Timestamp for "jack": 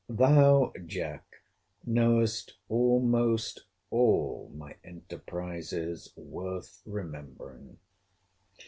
0.83-1.43